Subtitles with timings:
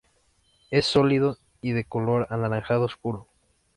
[0.71, 3.27] Es sólido y de color anaranjado oscuro.